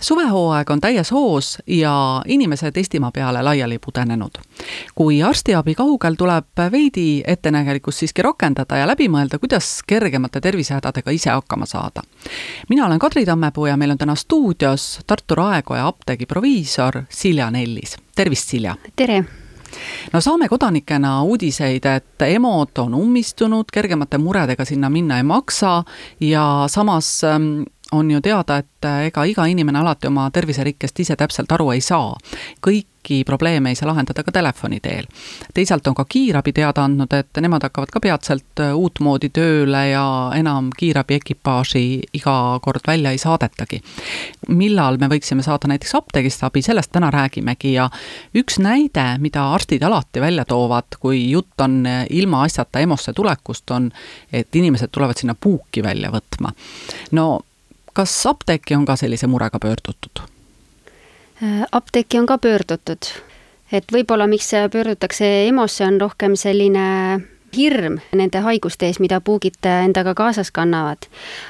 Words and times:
suvehooaeg 0.00 0.70
on 0.70 0.80
täies 0.80 1.10
hoos 1.10 1.58
ja 1.66 2.22
inimesed 2.26 2.76
Eestimaa 2.76 3.10
peale 3.10 3.42
laiali 3.42 3.78
pudenenud. 3.78 4.30
kui 4.94 5.22
arstiabi 5.22 5.74
kaugel, 5.74 6.14
tuleb 6.14 6.62
veidi 6.72 7.22
ettenägelikkust 7.26 7.98
siiski 7.98 8.22
rakendada 8.22 8.76
ja 8.76 8.86
läbi 8.86 9.08
mõelda, 9.08 9.38
kuidas 9.38 9.82
kergemate 9.86 10.40
tervisehädadega 10.40 11.10
ise 11.10 11.30
hakkama 11.30 11.66
saada. 11.66 12.02
mina 12.68 12.86
olen 12.86 12.98
Kadri 12.98 13.24
Tammepuu 13.24 13.66
ja 13.66 13.76
meil 13.76 13.90
on 13.90 13.98
täna 13.98 14.14
stuudios 14.14 15.00
Tartu 15.06 15.34
Raekoja 15.34 15.86
apteegi 15.86 16.26
proviisor 16.26 17.02
Silja 17.08 17.50
Nellis, 17.50 17.96
tervist, 18.16 18.48
Silja! 18.48 18.76
tere! 18.96 19.24
no 20.12 20.20
saame 20.20 20.48
kodanikena 20.48 21.22
uudiseid, 21.22 21.84
et 21.84 22.22
EMO-d 22.28 22.80
on 22.82 22.94
ummistunud, 22.94 23.70
kergemate 23.72 24.18
muredega 24.18 24.64
sinna 24.64 24.90
minna 24.90 25.20
ei 25.20 25.26
maksa 25.26 25.82
ja 26.20 26.64
samas 26.72 27.20
on 27.92 28.10
ju 28.10 28.20
teada, 28.20 28.56
et 28.56 28.84
äh, 28.84 29.06
ega 29.06 29.24
iga 29.24 29.46
inimene 29.46 29.78
alati 29.78 30.10
oma 30.10 30.30
terviserikkest 30.30 31.00
ise 31.00 31.16
täpselt 31.16 31.52
aru 31.52 31.70
ei 31.70 31.80
saa. 31.80 32.16
kõiki 32.66 33.22
probleeme 33.26 33.70
ei 33.70 33.78
saa 33.78 33.86
lahendada 33.86 34.24
ka 34.26 34.32
telefoni 34.32 34.80
teel. 34.82 35.06
teisalt 35.54 35.86
on 35.86 35.94
ka 35.94 36.04
kiirabi 36.08 36.52
teada 36.52 36.82
andnud, 36.84 37.12
et 37.14 37.40
nemad 37.40 37.62
hakkavad 37.62 37.92
ka 37.94 38.00
peatselt 38.00 38.60
äh, 38.60 38.74
uutmoodi 38.74 39.30
tööle 39.30 39.84
ja 39.92 40.04
enam 40.34 40.72
kiirabi 40.76 41.20
ekipaaži 41.20 42.02
iga 42.12 42.58
kord 42.62 42.82
välja 42.86 43.14
ei 43.14 43.22
saadetagi. 43.22 43.80
millal 44.48 44.98
me 44.98 45.08
võiksime 45.14 45.46
saada 45.46 45.70
näiteks 45.70 45.94
apteegist 45.94 46.42
abi, 46.42 46.62
sellest 46.62 46.90
täna 46.92 47.10
räägimegi 47.14 47.72
ja 47.72 47.90
üks 48.34 48.58
näide, 48.58 49.12
mida 49.18 49.52
arstid 49.54 49.82
alati 49.82 50.20
välja 50.20 50.44
toovad, 50.44 50.98
kui 51.00 51.30
jutt 51.30 51.60
on 51.60 51.84
äh, 51.86 52.06
ilmaasjata 52.10 52.82
EMO-sse 52.82 53.12
tulekust, 53.12 53.70
on, 53.70 53.92
et 54.32 54.56
inimesed 54.56 54.90
tulevad 54.90 55.16
sinna 55.16 55.38
puuki 55.38 55.82
välja 55.82 56.10
võtma. 56.10 56.50
no 57.12 57.44
kas 57.96 58.14
apteeki 58.28 58.76
on 58.76 58.84
ka 58.84 58.96
sellise 58.96 59.26
murega 59.26 59.58
pöördutud? 59.62 60.20
Äh, 61.42 61.64
apteeki 61.72 62.18
on 62.20 62.26
ka 62.28 62.38
pöördutud, 62.38 63.08
et 63.72 63.92
võib-olla 63.92 64.28
miks 64.28 64.52
pöördutakse 64.72 65.30
EMO-sse, 65.46 65.86
on 65.88 66.00
rohkem 66.00 66.36
selline 66.36 66.86
hirm 67.56 67.98
nende 68.16 68.40
haiguste 68.44 68.86
ees, 68.88 68.98
mida 69.00 69.20
puugid 69.20 69.66
endaga 69.66 70.14
kaasas 70.14 70.50
kannavad. 70.50 71.06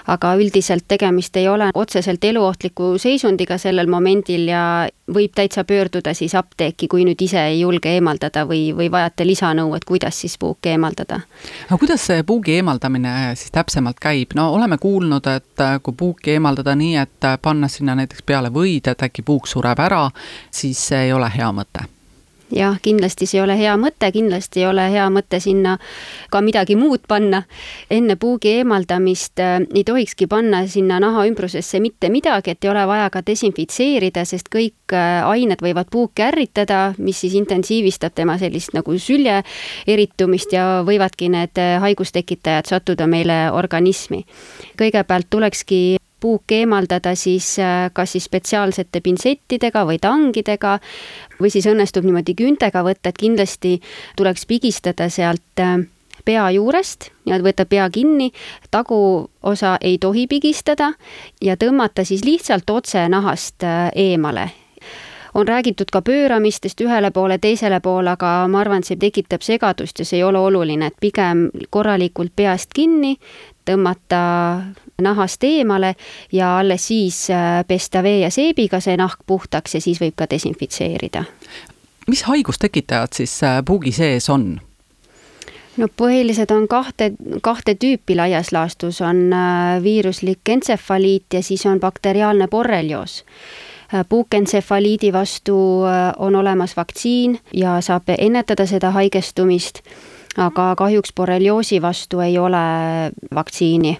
aga 0.06 0.34
üldiselt 0.34 0.84
tegemist 0.88 1.36
ei 1.36 1.48
ole 1.48 1.70
otseselt 1.74 2.24
eluohtliku 2.24 2.98
seisundiga 2.98 3.58
sellel 3.58 3.86
momendil 3.86 4.48
ja 4.48 4.88
võib 5.14 5.34
täitsa 5.34 5.64
pöörduda 5.64 6.14
siis 6.14 6.34
apteeki, 6.34 6.88
kui 6.88 7.04
nüüd 7.06 7.22
ise 7.22 7.40
ei 7.46 7.60
julge 7.60 7.92
eemaldada 7.94 8.44
või, 8.46 8.74
või 8.76 8.90
vajate 8.90 9.26
lisanõu, 9.26 9.74
et 9.76 9.84
kuidas 9.84 10.20
siis 10.20 10.38
puuki 10.38 10.74
eemaldada. 10.74 11.20
aga 11.68 11.78
kuidas 11.78 12.06
see 12.06 12.22
puugi 12.22 12.58
eemaldamine 12.60 13.34
siis 13.34 13.50
täpsemalt 13.54 14.00
käib, 14.02 14.34
no 14.34 14.50
oleme 14.54 14.78
kuulnud, 14.78 15.26
et 15.26 15.66
kui 15.82 15.94
puuki 15.94 16.36
eemaldada 16.36 16.74
nii, 16.74 16.96
et 16.96 17.30
panna 17.42 17.68
sinna 17.68 17.94
näiteks 17.94 18.22
peale 18.26 18.50
võid, 18.50 18.90
et 18.90 19.02
äkki 19.02 19.22
puuk 19.22 19.46
sureb 19.46 19.78
ära, 19.78 20.08
siis 20.50 20.88
see 20.88 21.06
ei 21.08 21.12
ole 21.12 21.30
hea 21.36 21.52
mõte 21.52 21.95
jah, 22.52 22.78
kindlasti 22.82 23.26
see 23.26 23.40
ei 23.40 23.44
ole 23.44 23.56
hea 23.58 23.74
mõte, 23.80 24.10
kindlasti 24.14 24.62
ei 24.62 24.68
ole 24.68 24.86
hea 24.92 25.06
mõte 25.12 25.40
sinna 25.42 25.76
ka 26.30 26.40
midagi 26.44 26.76
muud 26.78 27.06
panna. 27.08 27.42
enne 27.90 28.16
puugi 28.16 28.56
eemaldamist 28.60 29.40
äh, 29.40 29.60
ei 29.74 29.84
tohikski 29.84 30.26
panna 30.26 30.66
sinna 30.66 31.00
naha 31.00 31.26
ümbrusesse 31.26 31.80
mitte 31.80 32.10
midagi, 32.10 32.50
et 32.50 32.64
ei 32.64 32.70
ole 32.70 32.86
vaja 32.86 33.10
ka 33.10 33.22
desinfitseerida, 33.26 34.24
sest 34.24 34.50
kõik 34.52 34.94
äh, 34.94 35.26
ained 35.26 35.62
võivad 35.62 35.90
puuki 35.90 36.22
ärritada, 36.22 36.94
mis 36.98 37.20
siis 37.20 37.34
intensiivistab 37.34 38.14
tema 38.14 38.38
sellist 38.38 38.74
nagu 38.76 38.98
sülje 38.98 39.42
eritumist 39.86 40.52
ja 40.52 40.82
võivadki 40.86 41.30
need 41.32 41.58
äh, 41.58 41.76
haigustekitajad 41.82 42.66
sattuda 42.66 43.06
meile 43.06 43.50
organismi. 43.52 44.24
kõigepealt 44.78 45.26
tulekski 45.30 45.96
puuk 46.26 46.50
eemaldada 46.50 47.14
siis 47.14 47.52
kas 47.94 48.16
siis 48.16 48.26
spetsiaalsete 48.26 49.00
pintsettidega 49.04 49.84
või 49.86 50.00
tangidega 50.02 50.78
või 51.40 51.52
siis 51.52 51.68
õnnestub 51.70 52.06
niimoodi 52.06 52.34
küüntega 52.34 52.82
võtta, 52.86 53.12
et 53.12 53.20
kindlasti 53.20 53.76
tuleks 54.18 54.46
pigistada 54.50 55.08
sealt 55.12 55.62
äh, 55.62 55.78
pea 56.26 56.48
juurest 56.56 57.10
ja 57.28 57.38
võtta 57.42 57.66
pea 57.68 57.88
kinni, 57.92 58.32
taguosa 58.70 59.76
ei 59.80 59.98
tohi 60.02 60.26
pigistada 60.26 60.92
ja 61.42 61.56
tõmmata 61.56 62.04
siis 62.04 62.24
lihtsalt 62.26 62.70
otse 62.70 63.06
nahast 63.12 63.66
äh, 63.66 63.90
eemale 63.94 64.50
on 65.36 65.48
räägitud 65.48 65.90
ka 65.92 66.00
pööramistest 66.02 66.80
ühele 66.80 67.10
poole, 67.10 67.36
teisele 67.38 67.80
poole, 67.84 68.14
aga 68.16 68.46
ma 68.48 68.62
arvan, 68.62 68.80
et 68.80 68.88
see 68.88 69.00
tekitab 69.00 69.44
segadust 69.44 70.00
ja 70.00 70.08
see 70.08 70.20
ei 70.20 70.24
ole 70.24 70.40
oluline, 70.40 70.88
et 70.88 70.96
pigem 71.00 71.48
korralikult 71.70 72.32
peast 72.36 72.72
kinni, 72.74 73.16
tõmmata 73.68 74.20
nahast 75.02 75.44
eemale 75.44 75.94
ja 76.32 76.54
alles 76.58 76.88
siis 76.88 77.26
äh, 77.30 77.60
pesta 77.68 78.02
vee 78.02 78.22
ja 78.22 78.30
seebiga 78.32 78.80
see 78.80 78.96
nahk 78.96 79.26
puhtaks 79.26 79.76
ja 79.76 79.82
siis 79.84 80.00
võib 80.00 80.16
ka 80.16 80.28
desinfitseerida. 80.30 81.24
mis 82.06 82.22
haigustekitajad 82.22 83.12
siis 83.12 83.42
äh, 83.44 83.60
puugi 83.64 83.92
sees 83.92 84.30
on? 84.30 84.54
no 85.76 85.88
põhilised 86.00 86.52
on 86.54 86.68
kahte, 86.68 87.12
kahte 87.42 87.74
tüüpi 87.74 88.16
laias 88.16 88.52
laastus, 88.56 89.00
on 89.04 89.26
äh, 89.32 89.82
viiruslik 89.82 90.48
entsefaliit 90.48 91.34
ja 91.34 91.42
siis 91.42 91.66
on 91.66 91.80
bakteriaalne 91.80 92.48
borrelioos 92.48 93.24
puukentsefaliidi 94.08 95.12
vastu 95.12 95.56
on 96.18 96.34
olemas 96.36 96.76
vaktsiin 96.76 97.40
ja 97.54 97.80
saab 97.80 98.08
ennetada 98.18 98.66
seda 98.66 98.90
haigestumist, 98.90 99.80
aga 100.36 100.74
kahjuks 100.76 101.12
borrelioosi 101.16 101.82
vastu 101.82 102.20
ei 102.20 102.38
ole 102.38 102.66
vaktsiini. 103.34 103.98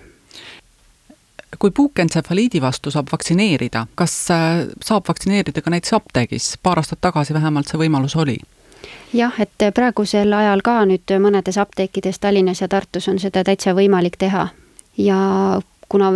Kui 1.59 1.71
puukentsefaliidi 1.71 2.61
vastu 2.61 2.91
saab 2.91 3.07
vaktsineerida, 3.13 3.87
kas 3.95 4.31
äh, 4.31 4.67
saab 4.85 5.09
vaktsineerida 5.09 5.63
ka 5.63 5.71
näiteks 5.71 5.95
apteegis, 5.95 6.59
paar 6.63 6.79
aastat 6.79 7.01
tagasi 7.01 7.35
vähemalt 7.35 7.71
see 7.71 7.81
võimalus 7.81 8.17
oli? 8.19 8.37
jah, 9.15 9.35
et 9.41 9.65
praegusel 9.75 10.33
ajal 10.33 10.63
ka 10.65 10.81
nüüd 10.89 11.15
mõnedes 11.23 11.59
apteekides 11.61 12.19
Tallinnas 12.21 12.61
ja 12.61 12.69
Tartus 12.69 13.09
on 13.09 13.19
seda 13.23 13.45
täitsa 13.45 13.75
võimalik 13.75 14.19
teha. 14.21 14.49
Ja 14.99 15.19
kuna 15.89 16.11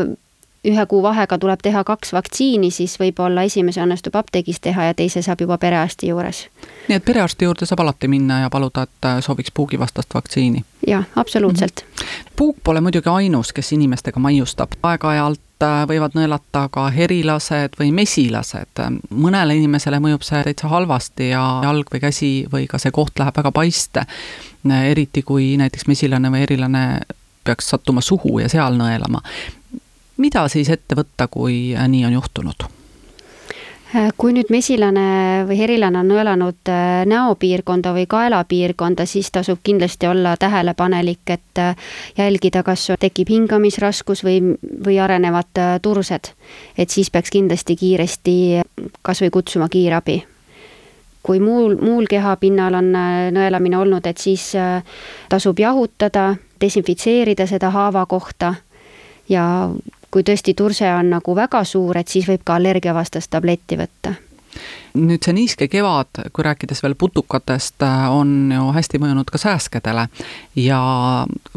ühe 0.64 0.86
kuu 0.86 1.02
vahega 1.02 1.38
tuleb 1.38 1.60
teha 1.62 1.84
kaks 1.84 2.12
vaktsiini, 2.12 2.70
siis 2.70 2.98
võib-olla 3.00 3.42
esimese 3.48 3.80
õnnestub 3.80 4.16
apteegis 4.20 4.60
teha 4.60 4.90
ja 4.90 4.94
teise 4.94 5.22
saab 5.24 5.40
juba 5.40 5.58
perearsti 5.58 6.10
juures. 6.12 6.46
nii 6.88 6.96
et 6.96 7.04
perearsti 7.04 7.44
juurde 7.44 7.66
saab 7.66 7.80
alati 7.80 8.08
minna 8.08 8.42
ja 8.42 8.50
paluda, 8.50 8.82
et 8.82 9.06
äh, 9.08 9.20
sooviks 9.24 9.52
puugivastast 9.54 10.14
vaktsiini? 10.14 10.64
jah, 10.86 11.04
absoluutselt 11.16 11.84
mm. 11.84 11.94
-hmm. 11.96 12.32
puuk 12.36 12.56
pole 12.64 12.80
muidugi 12.80 13.08
ainus, 13.08 13.52
kes 13.52 13.72
inimestega 13.72 14.20
maiustab, 14.20 14.76
aeg-ajalt 14.82 15.64
äh, 15.64 15.86
võivad 15.88 16.16
nõelata 16.18 16.68
ka 16.70 16.90
herilased 16.90 17.80
või 17.80 17.92
mesilased. 17.92 18.84
mõnele 19.10 19.56
inimesele 19.56 19.98
mõjub 19.98 20.22
see 20.22 20.42
täitsa 20.44 20.68
halvasti 20.68 21.28
ja 21.28 21.60
jalg 21.62 21.88
või 21.94 22.00
käsi 22.00 22.46
või 22.52 22.66
ka 22.66 22.78
see 22.78 22.90
koht 22.90 23.18
läheb 23.18 23.36
väga 23.36 23.52
paiste. 23.52 24.04
eriti 24.90 25.22
kui 25.22 25.56
näiteks 25.56 25.86
mesilane 25.86 26.30
või 26.30 26.40
herilane 26.40 27.00
peaks 27.44 27.70
sattuma 27.70 28.00
suhu 28.00 28.38
ja 28.38 28.48
seal 28.48 28.76
nõelama 28.76 29.22
mida 30.20 30.44
siis 30.48 30.68
ette 30.70 30.98
võtta, 30.98 31.28
kui 31.30 31.72
äh, 31.74 31.88
nii 31.88 32.04
on 32.08 32.18
juhtunud? 32.18 32.66
Äh, 33.90 34.10
kui 34.20 34.34
nüüd 34.36 34.52
mesilane 34.52 35.44
või 35.48 35.58
herilane 35.58 35.98
on 36.02 36.10
nõelanud 36.12 36.70
äh, 36.70 37.02
näopiirkonda 37.10 37.94
või 37.96 38.06
kaelapiirkonda, 38.10 39.06
siis 39.08 39.32
tasub 39.34 39.62
kindlasti 39.66 40.06
olla 40.10 40.36
tähelepanelik, 40.40 41.34
et 41.34 41.62
jälgida, 42.18 42.62
kas 42.66 42.86
tekib 43.00 43.32
hingamisraskus 43.32 44.24
või, 44.26 44.40
või 44.86 45.00
arenevad 45.00 45.62
tursed. 45.82 46.34
et 46.78 46.90
siis 46.90 47.10
peaks 47.10 47.30
kindlasti 47.30 47.76
kiiresti 47.76 48.36
kas 49.02 49.22
või 49.22 49.30
kutsuma 49.30 49.68
kiirabi. 49.68 50.22
kui 51.22 51.40
muul, 51.40 51.76
muul 51.76 52.06
kehapinnal 52.06 52.74
on 52.74 52.92
nõelamine 53.32 53.76
olnud, 53.76 54.06
et 54.06 54.18
siis 54.18 54.52
tasub 55.28 55.58
jahutada, 55.58 56.36
desinfitseerida 56.60 57.46
seda 57.46 57.70
haava 57.70 58.06
kohta 58.06 58.54
ja 59.28 59.70
kui 60.10 60.22
tõesti 60.26 60.54
turse 60.54 60.88
on 60.94 61.10
nagu 61.16 61.36
väga 61.36 61.64
suur, 61.64 61.96
et 61.96 62.08
siis 62.08 62.26
võib 62.28 62.42
ka 62.44 62.58
allergiavastast 62.58 63.30
tabletti 63.30 63.78
võtta 63.80 64.14
nüüd 64.98 65.22
see 65.22 65.34
niiske 65.36 65.68
kevad, 65.70 66.22
kui 66.34 66.44
rääkides 66.44 66.82
veel 66.82 66.96
putukatest, 66.98 67.82
on 68.10 68.50
ju 68.54 68.64
hästi 68.74 68.98
mõjunud 69.02 69.30
ka 69.30 69.38
sääskedele. 69.38 70.08
ja 70.56 70.80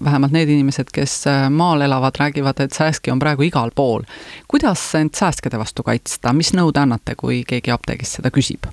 vähemalt 0.04 0.32
need 0.32 0.50
inimesed, 0.50 0.92
kes 0.94 1.24
maal 1.50 1.82
elavad, 1.82 2.16
räägivad, 2.20 2.60
et 2.60 2.74
sääski 2.74 3.12
on 3.12 3.20
praegu 3.20 3.44
igal 3.50 3.72
pool. 3.76 4.04
kuidas 4.48 4.96
end 4.96 5.16
sääskede 5.16 5.58
vastu 5.58 5.84
kaitsta, 5.84 6.34
mis 6.34 6.54
nõu 6.54 6.72
te 6.72 6.80
annate, 6.80 7.16
kui 7.16 7.44
keegi 7.48 7.72
apteegis 7.72 8.14
seda 8.20 8.30
küsib? 8.30 8.70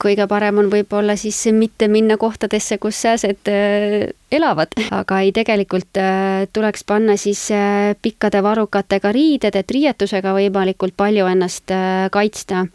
Kõige 0.00 0.26
parem 0.30 0.58
on 0.62 0.70
võib-olla 0.72 1.16
siis 1.18 1.38
mitte 1.54 1.88
minna 1.88 2.16
kohtadesse, 2.20 2.78
kus 2.82 2.98
sääsed 3.04 3.50
äh, 3.50 4.10
elavad, 4.32 4.72
aga 4.94 5.20
ei, 5.24 5.32
tegelikult 5.36 6.00
äh, 6.00 6.46
tuleks 6.52 6.84
panna 6.88 7.16
siis 7.20 7.42
äh, 7.54 7.92
pikkade 8.02 8.42
varrukatega 8.42 9.12
riided, 9.12 9.56
et 9.56 9.74
riietusega 9.76 10.34
võimalikult 10.36 10.96
palju 10.96 11.26
ennast 11.30 11.72
kaitsta. 12.12 12.66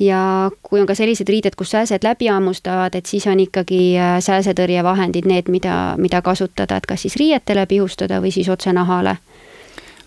ja 0.00 0.50
kui 0.62 0.80
on 0.80 0.86
ka 0.86 0.94
sellised 0.94 1.28
riided, 1.28 1.56
kus 1.56 1.72
sääsed 1.74 2.04
läbi 2.04 2.28
hammustavad, 2.28 2.94
et 2.94 3.06
siis 3.06 3.26
on 3.26 3.40
ikkagi 3.40 3.96
sääsetõrjevahendid 4.20 5.26
need, 5.28 5.48
mida, 5.48 5.94
mida 5.98 6.22
kasutada, 6.22 6.76
et 6.76 6.86
kas 6.86 7.04
siis 7.06 7.16
riietele 7.16 7.66
pihustada 7.66 8.20
või 8.20 8.32
siis 8.32 8.48
otse 8.48 8.72
nahale 8.72 9.16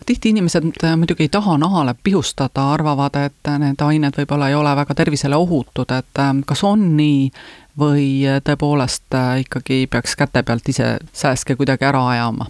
tihti 0.05 0.29
inimesed 0.29 0.63
äh, 0.83 0.97
muidugi 0.97 1.23
ei 1.23 1.29
taha 1.29 1.57
nahale 1.57 1.95
pihustada, 2.03 2.71
arvavad, 2.73 3.15
et 3.15 3.51
need 3.59 3.81
ained 3.81 4.17
võib-olla 4.17 4.49
ei 4.49 4.55
ole 4.55 4.75
väga 4.75 4.95
tervisele 4.95 5.35
ohutud, 5.35 5.91
et 5.91 6.21
äh, 6.21 6.33
kas 6.45 6.63
on 6.63 6.91
nii 6.97 7.31
või 7.79 8.05
tõepoolest 8.45 9.15
äh, 9.15 9.39
ikkagi 9.45 9.87
peaks 9.91 10.15
käte 10.15 10.43
pealt 10.43 10.69
ise 10.69 10.97
sääske 11.13 11.55
kuidagi 11.55 11.85
ära 11.85 12.07
ajama? 12.09 12.47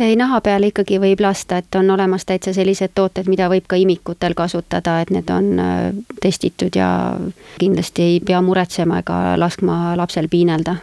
ei, 0.00 0.16
naha 0.16 0.40
peale 0.40 0.68
ikkagi 0.72 0.98
võib 1.00 1.20
lasta, 1.24 1.62
et 1.62 1.74
on 1.74 1.90
olemas 1.90 2.24
täitsa 2.28 2.52
sellised 2.52 2.92
tooted, 2.94 3.28
mida 3.32 3.48
võib 3.48 3.64
ka 3.68 3.76
imikutel 3.80 4.34
kasutada, 4.36 5.00
et 5.00 5.10
need 5.10 5.30
on 5.32 5.54
testitud 6.20 6.76
ja 6.76 6.90
kindlasti 7.58 8.02
ei 8.02 8.20
pea 8.20 8.42
muretsema 8.44 9.00
ega 9.00 9.22
laskma 9.40 9.96
lapsel 9.96 10.28
piinelda 10.28 10.76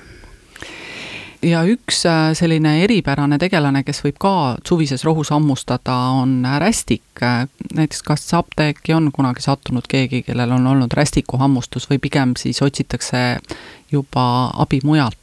ja 1.43 1.63
üks 1.67 2.03
äh, 2.07 2.31
selline 2.37 2.77
eripärane 2.83 3.37
tegelane, 3.41 3.83
kes 3.85 4.01
võib 4.05 4.17
ka 4.21 4.33
suvises 4.67 5.03
rohus 5.05 5.31
hammustada, 5.33 5.95
on 6.21 6.43
rästik. 6.59 7.03
näiteks 7.73 8.01
kas 8.03 8.25
apteeki 8.33 8.93
on 8.93 9.11
kunagi 9.11 9.41
sattunud 9.41 9.87
keegi, 9.89 10.23
kellel 10.23 10.55
on 10.55 10.67
olnud 10.67 10.93
rästikuhammustus 10.93 11.89
või 11.89 11.99
pigem 11.99 12.33
siis 12.39 12.61
otsitakse 12.61 13.39
juba 13.91 14.25
abi 14.53 14.79
mujalt? 14.83 15.17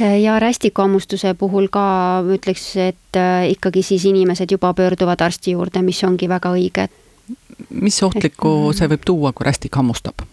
ja 0.00 0.38
rästikuhammustuse 0.40 1.34
puhul 1.34 1.68
ka 1.68 2.22
ütleks, 2.24 2.76
et 2.76 3.16
äh, 3.16 3.50
ikkagi 3.52 3.82
siis 3.82 4.04
inimesed 4.08 4.50
juba 4.50 4.72
pöörduvad 4.74 5.20
arsti 5.20 5.56
juurde, 5.56 5.82
mis 5.82 6.04
ongi 6.04 6.28
väga 6.28 6.54
õige. 6.56 6.88
mis 7.70 8.02
ohtlikku 8.02 8.72
see 8.72 8.88
võib 8.88 9.04
tuua, 9.04 9.32
kui 9.32 9.44
rästik 9.44 9.76
hammustab? 9.76 10.24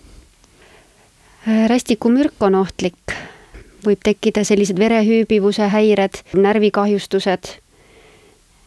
rästikumürk 1.48 2.42
on 2.44 2.56
ohtlik 2.56 3.16
võib 3.88 4.04
tekkida 4.04 4.44
sellised 4.48 4.80
verehüübivuse 4.80 5.70
häired, 5.72 6.20
närvikahjustused, 6.36 7.54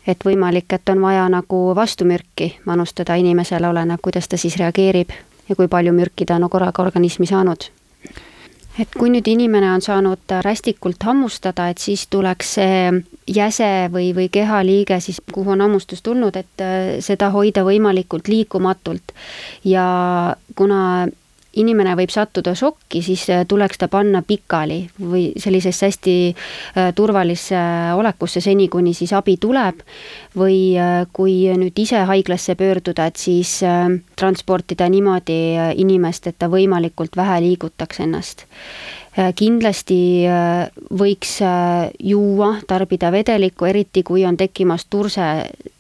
et 0.09 0.25
võimalik, 0.25 0.73
et 0.73 0.89
on 0.89 1.03
vaja 1.03 1.27
nagu 1.29 1.61
vastumürki 1.77 2.55
manustada 2.65 3.19
inimesele, 3.21 3.69
oleneb, 3.69 4.01
kuidas 4.03 4.29
ta 4.29 4.41
siis 4.41 4.57
reageerib 4.61 5.13
ja 5.49 5.57
kui 5.59 5.69
palju 5.69 5.93
mürki 5.93 6.27
ta 6.27 6.39
on 6.39 6.51
korraga 6.51 6.83
organismi 6.83 7.27
saanud. 7.27 7.71
et 8.81 8.95
kui 8.97 9.11
nüüd 9.13 9.27
inimene 9.29 9.67
on 9.75 9.83
saanud 9.85 10.33
rästikult 10.47 11.03
hammustada, 11.05 11.67
et 11.69 11.79
siis 11.79 12.07
tuleks 12.09 12.55
see 12.55 12.93
jäse 13.29 13.91
või, 13.93 14.15
või 14.17 14.29
kehaliige 14.33 15.01
siis, 15.01 15.19
kuhu 15.33 15.53
on 15.53 15.61
hammustus 15.61 16.03
tulnud, 16.03 16.37
et 16.37 16.65
äh, 16.65 16.97
seda 17.05 17.29
hoida 17.35 17.65
võimalikult 17.67 18.29
liikumatult. 18.29 19.13
ja 19.65 20.37
kuna 20.57 21.09
inimene 21.59 21.97
võib 21.99 22.13
sattuda 22.13 22.53
šokki, 22.55 23.01
siis 23.03 23.25
äh, 23.31 23.43
tuleks 23.49 23.81
ta 23.81 23.89
panna 23.91 24.23
pikali 24.27 24.85
või 25.01 25.31
sellisesse 25.41 25.89
hästi 25.89 26.15
äh, 26.31 26.91
turvalisse 26.95 27.57
äh, 27.59 27.91
olekusse, 27.99 28.43
seni 28.45 28.69
kuni 28.69 28.95
siis 28.95 29.13
abi 29.17 29.37
tuleb. 29.41 29.83
või 30.37 30.79
kui 31.13 31.51
nüüd 31.59 31.79
ise 31.83 32.05
haiglasse 32.07 32.55
pöörduda, 32.55 33.09
et 33.11 33.17
siis 33.19 33.57
transportida 34.17 34.87
niimoodi 34.89 35.39
inimest, 35.75 36.29
et 36.31 36.39
ta 36.39 36.47
võimalikult 36.47 37.17
vähe 37.19 37.41
liigutaks 37.43 38.01
ennast. 38.01 38.45
Kindlasti 39.35 40.23
võiks 41.03 41.35
juua, 41.99 42.53
tarbida 42.67 43.11
vedelikku, 43.11 43.67
eriti 43.67 44.05
kui 44.07 44.23
on 44.25 44.39
tekkimas 44.39 44.87
turse 44.87 45.27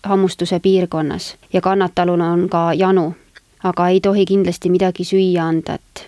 hammustuse 0.02 0.58
piirkonnas. 0.60 1.36
Ja 1.52 1.62
kannatalul 1.62 2.20
on 2.20 2.48
ka 2.50 2.72
janu 2.74 3.12
aga 3.62 3.88
ei 3.88 4.00
tohi 4.00 4.26
kindlasti 4.26 4.70
midagi 4.70 5.04
süüa 5.04 5.48
anda, 5.48 5.74
et, 5.74 6.06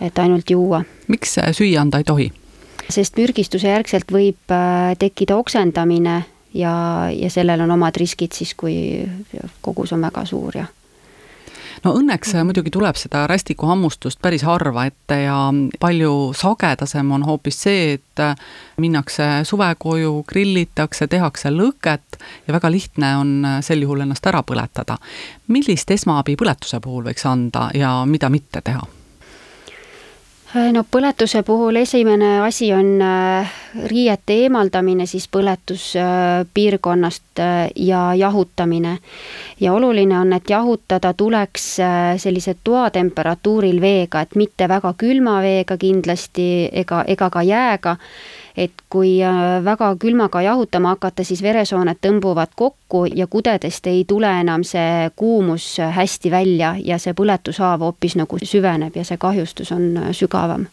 et 0.00 0.18
ainult 0.18 0.50
juua. 0.50 0.84
miks 1.08 1.38
süüa 1.52 1.80
anda 1.80 1.98
ei 1.98 2.04
tohi? 2.04 2.30
sest 2.90 3.16
mürgistuse 3.16 3.68
järgselt 3.68 4.12
võib 4.12 4.52
äh, 4.52 4.92
tekkida 4.98 5.36
oksendamine 5.40 6.22
ja, 6.54 6.74
ja 7.12 7.30
sellel 7.30 7.64
on 7.64 7.70
omad 7.70 7.96
riskid 7.96 8.36
siis, 8.36 8.54
kui 8.54 8.76
kogus 9.64 9.92
on 9.96 10.04
väga 10.04 10.24
suur 10.28 10.56
ja 10.56 10.66
no 11.84 11.92
õnneks 11.98 12.34
muidugi 12.46 12.72
tuleb 12.74 12.96
seda 12.98 13.24
rästikuhammustust 13.30 14.20
päris 14.24 14.44
harva 14.46 14.86
ette 14.88 15.20
ja 15.24 15.36
palju 15.80 16.32
sagedasem 16.36 17.12
on 17.16 17.26
hoopis 17.28 17.60
see, 17.66 17.94
et 17.98 18.24
minnakse 18.80 19.28
suvekoju, 19.48 20.16
grillitakse, 20.28 21.08
tehakse 21.12 21.52
lõket 21.54 22.20
ja 22.48 22.56
väga 22.56 22.72
lihtne 22.72 23.14
on 23.20 23.48
sel 23.64 23.84
juhul 23.84 24.04
ennast 24.06 24.26
ära 24.26 24.42
põletada. 24.42 24.98
millist 25.48 25.90
esmaabi 25.90 26.36
põletuse 26.40 26.80
puhul 26.80 27.04
võiks 27.10 27.26
anda 27.28 27.70
ja 27.74 27.96
mida 28.08 28.30
mitte 28.32 28.64
teha? 28.64 29.03
Äh, 30.54 30.70
no 30.70 30.84
põletuse 30.86 31.40
puhul 31.42 31.80
esimene 31.80 32.28
asi 32.46 32.68
on 32.72 33.00
äh, 33.02 33.54
riiete 33.90 34.36
eemaldamine 34.44 35.02
siis 35.10 35.24
põletuspiirkonnast 35.34 37.40
äh, 37.42 37.70
ja 37.74 38.14
jahutamine. 38.14 38.98
ja 39.60 39.72
oluline 39.72 40.18
on, 40.18 40.32
et 40.32 40.50
jahutada 40.50 41.14
tuleks 41.14 41.76
sellise 42.22 42.56
toatemperatuuril 42.64 43.80
veega, 43.80 44.20
et 44.20 44.36
mitte 44.36 44.68
väga 44.68 44.94
külma 44.98 45.40
veega 45.42 45.76
kindlasti 45.76 46.68
ega, 46.72 47.04
ega 47.08 47.30
ka 47.30 47.42
jääga 47.42 47.96
et 48.56 48.72
kui 48.90 49.16
äh, 49.22 49.64
väga 49.64 49.96
külmaga 50.00 50.42
jahutama 50.42 50.94
hakata, 50.94 51.24
siis 51.24 51.42
veresooned 51.42 51.98
tõmbuvad 52.02 52.54
kokku 52.56 53.04
ja 53.14 53.26
kudedest 53.26 53.86
ei 53.90 54.04
tule 54.08 54.30
enam 54.40 54.64
see 54.64 55.10
kuumus 55.16 55.76
hästi 55.78 56.30
välja 56.30 56.74
ja 56.84 56.98
see 56.98 57.14
põletushaav 57.18 57.82
hoopis 57.82 58.16
nagu 58.20 58.38
süveneb 58.42 58.96
ja 58.96 59.04
see 59.04 59.18
kahjustus 59.18 59.72
on 59.74 59.96
äh, 59.96 60.10
sügavam. 60.12 60.66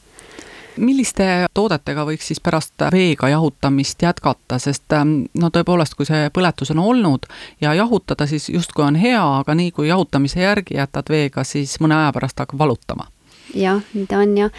Milliste 0.80 1.26
toodetega 1.54 2.06
võiks 2.08 2.30
siis 2.32 2.40
pärast 2.40 2.80
veega 2.94 3.28
jahutamist 3.30 4.02
jätkata, 4.02 4.56
sest 4.60 4.94
ähm, 4.96 5.26
no 5.36 5.50
tõepoolest, 5.52 5.98
kui 6.00 6.08
see 6.08 6.30
põletus 6.32 6.72
on 6.72 6.80
olnud 6.80 7.28
ja 7.62 7.74
jahutada 7.76 8.28
siis 8.28 8.48
justkui 8.50 8.86
on 8.86 8.96
hea, 8.96 9.24
aga 9.42 9.56
nii 9.58 9.74
kui 9.76 9.90
jahutamise 9.90 10.46
järgi 10.46 10.80
jätad 10.80 11.12
veega, 11.12 11.44
siis 11.44 11.76
mõne 11.84 12.00
aja 12.00 12.14
pärast 12.16 12.40
hakkab 12.40 12.64
valutama 12.64 13.11
jah, 13.56 13.82
ta 14.08 14.20
on 14.22 14.36
jah. 14.38 14.52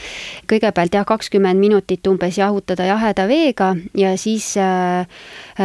kõigepealt 0.51 0.95
jah, 0.95 1.05
kakskümmend 1.07 1.61
minutit 1.61 2.07
umbes 2.07 2.39
jahutada 2.39 2.87
jaheda 2.87 3.27
veega 3.29 3.73
ja 3.97 4.15
siis 4.21 4.55
äh, 4.61 5.07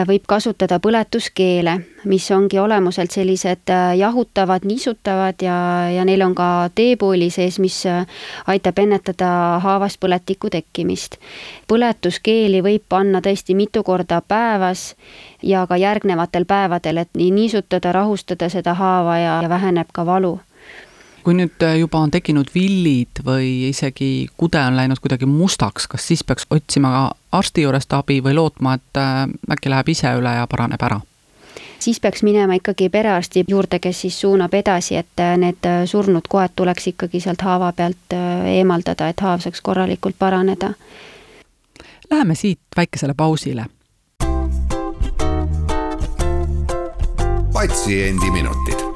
võib 0.08 0.28
kasutada 0.28 0.80
põletuskeele, 0.84 1.78
mis 2.06 2.30
ongi 2.32 2.60
olemuselt 2.60 3.12
sellised 3.12 3.72
äh, 3.74 3.98
jahutavad, 4.00 4.66
niisutavad 4.68 5.42
ja, 5.44 5.58
ja 5.94 6.06
neil 6.08 6.24
on 6.26 6.36
ka 6.38 6.70
teepooli 6.76 7.30
sees, 7.34 7.60
mis 7.64 7.84
äh, 7.90 8.06
aitab 8.48 8.80
ennetada 8.80 9.60
haavas 9.64 9.98
põletiku 9.98 10.52
tekkimist. 10.54 11.20
põletuskeeli 11.68 12.64
võib 12.64 12.88
panna 12.90 13.22
tõesti 13.22 13.56
mitu 13.56 13.84
korda 13.84 14.22
päevas 14.22 14.96
ja 15.44 15.66
ka 15.68 15.78
järgnevatel 15.78 16.46
päevadel, 16.46 17.04
et 17.04 17.10
nii 17.18 17.32
niisutada, 17.32 17.92
rahustada 17.92 18.50
seda 18.50 18.74
haava 18.74 19.18
ja, 19.18 19.40
ja 19.42 19.50
väheneb 19.50 19.92
ka 19.94 20.06
valu 20.06 20.38
kui 21.28 21.36
nüüd 21.36 21.60
äh, 21.60 21.74
juba 21.82 22.00
on 22.00 22.12
tekkinud 22.14 22.54
villid 22.56 23.20
või 23.28 23.68
isegi 23.68 24.30
kude 24.40 24.62
on 24.64 24.78
läinud 24.80 25.02
kuidagi 25.04 25.28
mustaks, 25.28 25.90
kas 25.92 26.06
siis 26.08 26.24
peaks 26.24 26.48
otsima 26.56 26.92
ka 26.94 27.02
arsti 27.36 27.66
juurest 27.66 27.92
abi 27.98 28.22
või 28.24 28.38
lootma, 28.38 28.78
et 28.80 29.00
äh, 29.02 29.26
äkki 29.52 29.74
läheb 29.74 29.92
ise 29.92 30.14
üle 30.16 30.38
ja 30.38 30.48
paraneb 30.48 30.88
ära? 30.88 31.02
siis 31.84 32.00
peaks 32.00 32.24
minema 32.24 32.56
ikkagi 32.56 32.88
perearsti 32.90 33.44
juurde, 33.48 33.82
kes 33.84 34.06
siis 34.06 34.22
suunab 34.24 34.56
edasi, 34.56 34.96
et 34.96 35.20
äh, 35.20 35.36
need 35.36 35.68
surnud 35.92 36.32
koed 36.32 36.56
tuleks 36.56 36.94
ikkagi 36.96 37.20
sealt 37.20 37.44
haava 37.44 37.74
pealt 37.76 38.16
eemaldada, 38.56 39.12
et 39.12 39.20
haav 39.20 39.44
saaks 39.44 39.62
korralikult 39.62 40.16
paraneda. 40.20 40.72
Läheme 42.08 42.40
siit 42.40 42.64
väikesele 42.78 43.14
pausile. 43.18 43.68
patsiendiminutid 47.58 48.87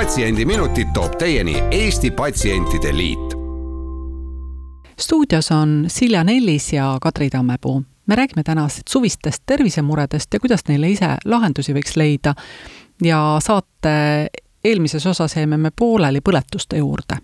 patsiendiminutid 0.00 0.86
toob 0.94 1.12
teieni 1.18 1.62
Eesti 1.70 2.10
Patsientide 2.10 2.96
Liit. 2.96 3.34
stuudios 5.00 5.52
on 5.52 5.84
Silja 5.88 6.24
Nellis 6.24 6.72
ja 6.72 6.98
Kadri 7.02 7.30
Tammepuu. 7.30 7.82
me 8.06 8.16
räägime 8.16 8.42
täna 8.42 8.68
suvistest 8.88 9.42
tervisemuredest 9.46 10.34
ja 10.34 10.40
kuidas 10.40 10.60
neile 10.68 10.88
ise 10.90 11.16
lahendusi 11.24 11.72
võiks 11.72 11.96
leida. 11.96 12.34
ja 13.02 13.38
saate 13.42 14.26
eelmises 14.64 15.06
osas 15.06 15.36
jäime 15.36 15.56
me 15.56 15.70
pooleli 15.70 16.20
põletuste 16.20 16.76
juurde 16.76 17.16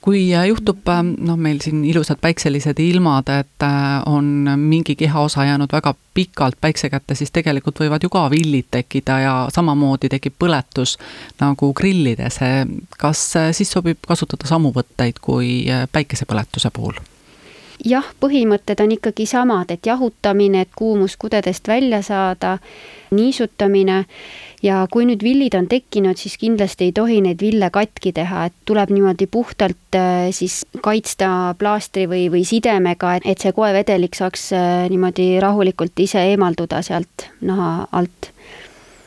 kui 0.00 0.22
äh, 0.34 0.46
juhtub, 0.48 0.80
äh, 0.88 1.02
noh, 1.02 1.36
meil 1.40 1.60
siin 1.64 1.84
ilusad 1.84 2.20
päikselised 2.22 2.80
ilmad, 2.82 3.30
et 3.32 3.66
äh, 3.66 4.02
on 4.06 4.48
mingi 4.56 4.96
kehaosa 4.96 5.44
jäänud 5.44 5.72
väga 5.72 5.94
pikalt 6.14 6.60
päikse 6.60 6.90
kätte, 6.90 7.14
siis 7.14 7.30
tegelikult 7.34 7.80
võivad 7.80 8.02
ju 8.02 8.10
ka 8.12 8.26
villid 8.30 8.70
tekkida 8.70 9.20
ja 9.22 9.34
samamoodi 9.54 10.10
tekib 10.12 10.38
põletus 10.38 10.96
nagu 11.40 11.72
grillides. 11.72 12.40
kas 12.98 13.22
siis 13.52 13.70
sobib 13.70 14.02
kasutada 14.08 14.46
samu 14.48 14.72
võtteid 14.74 15.22
kui 15.22 15.66
päikesepõletuse 15.92 16.70
puhul? 16.74 16.98
Jah, 17.84 18.06
põhimõtted 18.20 18.80
on 18.82 18.92
ikkagi 18.96 19.26
samad, 19.28 19.70
et 19.70 19.86
jahutamine, 19.86 20.62
et 20.64 20.70
kuumus 20.76 21.16
kudedest 21.16 21.68
välja 21.68 22.02
saada, 22.02 22.58
niisutamine. 23.14 24.04
Ja 24.62 24.80
kui 24.90 25.04
nüüd 25.06 25.22
villid 25.22 25.54
on 25.54 25.68
tekkinud, 25.70 26.18
siis 26.18 26.34
kindlasti 26.38 26.88
ei 26.88 26.92
tohi 26.92 27.20
neid 27.22 27.38
ville 27.40 27.68
katki 27.70 28.10
teha, 28.12 28.48
et 28.48 28.56
tuleb 28.66 28.90
niimoodi 28.90 29.28
puhtalt 29.30 29.94
äh, 29.94 30.32
siis 30.34 30.64
kaitsta 30.82 31.54
plaastri 31.58 32.08
või, 32.10 32.24
või 32.32 32.42
sidemega, 32.42 33.14
et 33.22 33.38
see 33.38 33.54
koevedelik 33.54 34.18
saaks 34.18 34.50
äh, 34.58 34.88
niimoodi 34.90 35.36
rahulikult 35.40 36.02
ise 36.02 36.26
eemalduda 36.32 36.82
sealt 36.82 37.28
naha 37.40 37.86
alt. 37.92 38.32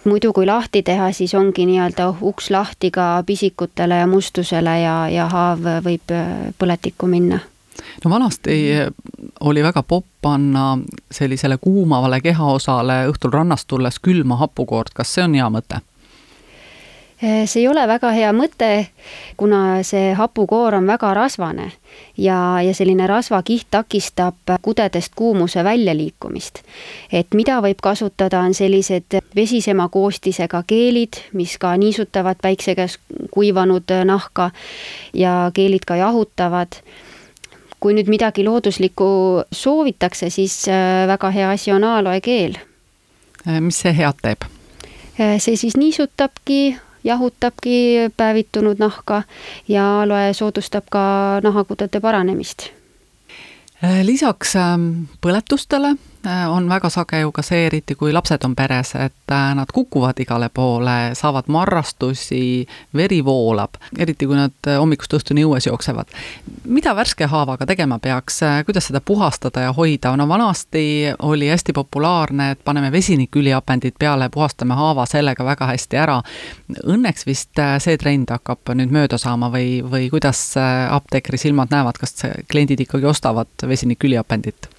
Muidu 0.08 0.32
kui 0.34 0.48
lahti 0.48 0.82
teha, 0.88 1.12
siis 1.14 1.36
ongi 1.38 1.68
nii-öelda 1.68 2.08
uks 2.26 2.48
lahti 2.50 2.90
ka 2.90 3.20
pisikutele 3.28 4.00
ja 4.00 4.08
mustusele 4.10 4.80
ja, 4.82 4.96
ja 5.12 5.28
haav 5.30 5.68
võib 5.84 6.16
äh, 6.16 6.54
põletikku 6.58 7.12
minna 7.12 7.44
no 8.04 8.12
vanasti 8.12 8.58
oli 9.40 9.64
väga 9.64 9.84
popp 9.84 10.08
panna 10.22 10.78
sellisele 11.12 11.58
kuumavale 11.58 12.22
kehaosale 12.22 13.06
õhtul 13.12 13.34
rannast 13.34 13.68
tulles 13.68 14.00
külma 14.00 14.36
hapukoort, 14.36 14.94
kas 14.94 15.14
see 15.14 15.24
on 15.24 15.34
hea 15.40 15.50
mõte? 15.50 15.82
see 17.22 17.62
ei 17.62 17.68
ole 17.68 17.84
väga 17.88 18.10
hea 18.16 18.32
mõte, 18.34 18.70
kuna 19.38 19.84
see 19.86 20.14
hapukoor 20.18 20.80
on 20.80 20.88
väga 20.90 21.14
rasvane 21.14 21.68
ja, 22.18 22.62
ja 22.66 22.74
selline 22.74 23.06
rasvakiht 23.08 23.68
takistab 23.72 24.56
kudedest 24.62 25.14
kuumuse 25.16 25.64
väljaliikumist. 25.64 26.64
et 27.12 27.34
mida 27.34 27.60
võib 27.62 27.82
kasutada, 27.82 28.40
on 28.40 28.54
sellised 28.54 29.20
vesisema 29.36 29.90
koostisega 29.90 30.64
keelid, 30.68 31.22
mis 31.34 31.58
ka 31.58 31.76
niisutavad 31.78 32.42
päikse 32.42 32.76
käes 32.76 32.98
kuivanud 33.32 33.94
nahka 34.06 34.52
ja 35.14 35.52
keelid 35.54 35.86
ka 35.86 35.96
jahutavad 35.96 36.82
kui 37.82 37.96
nüüd 37.98 38.10
midagi 38.14 38.46
looduslikku 38.46 39.10
soovitakse, 39.52 40.30
siis 40.30 40.56
äh, 40.70 41.08
väga 41.10 41.32
hea 41.34 41.50
asi 41.56 41.74
on 41.74 41.84
aloe 41.84 42.22
keel. 42.22 42.58
Äh, 43.48 43.60
mis 43.62 43.82
see 43.82 43.94
head 43.98 44.22
teeb? 44.22 44.46
Äh, 45.18 45.40
see 45.42 45.58
siis 45.58 45.78
niisutabki, 45.82 46.78
jahutabki 47.04 48.12
päevitunud 48.18 48.82
nahka 48.82 49.24
ja 49.68 49.88
aloe 50.04 50.30
soodustab 50.38 50.92
ka 50.94 51.04
nahakudede 51.44 52.00
paranemist. 52.02 52.70
lisaks 53.82 54.56
ähm, 54.56 55.10
põletustele 55.26 55.96
on 56.26 56.70
väga 56.70 56.90
sage 56.90 57.20
ju 57.20 57.32
ka 57.32 57.42
see, 57.42 57.66
eriti 57.66 57.96
kui 57.96 58.14
lapsed 58.14 58.44
on 58.46 58.56
peres, 58.56 58.94
et 58.96 59.34
äh, 59.34 59.54
nad 59.58 59.70
kukuvad 59.74 60.20
igale 60.22 60.50
poole, 60.54 61.16
saavad 61.18 61.48
marrastusi, 61.48 62.68
veri 62.96 63.22
voolab, 63.26 63.78
eriti 63.98 64.28
kui 64.30 64.38
nad 64.38 64.54
äh, 64.68 64.78
hommikust 64.80 65.14
õhtuni 65.18 65.46
õues 65.48 65.68
jooksevad. 65.68 66.12
mida 66.66 66.96
värske 66.96 67.26
haavaga 67.26 67.66
tegema 67.66 68.00
peaks, 68.00 68.40
kuidas 68.66 68.88
seda 68.90 69.02
puhastada 69.02 69.62
ja 69.62 69.74
hoida, 69.74 70.16
no 70.18 70.28
vanasti 70.28 71.14
oli 71.20 71.50
hästi 71.50 71.74
populaarne, 71.74 72.52
et 72.52 72.64
paneme 72.64 72.92
vesiniküliapendid 72.92 73.98
peale, 74.00 74.30
puhastame 74.30 74.74
haava 74.78 75.06
sellega 75.06 75.46
väga 75.46 75.68
hästi 75.74 75.98
ära. 75.98 76.22
Õnneks 76.84 77.26
vist 77.26 77.62
see 77.80 77.98
trend 77.98 78.30
hakkab 78.30 78.74
nüüd 78.76 78.94
mööda 78.94 79.18
saama 79.18 79.50
või, 79.54 79.82
või 79.82 80.10
kuidas 80.10 80.54
apteekri 80.58 81.38
silmad 81.38 81.74
näevad, 81.74 81.98
kas 81.98 82.16
kliendid 82.52 82.86
ikkagi 82.86 83.10
ostavad 83.10 83.68
vesiniküliapendit? 83.68 84.70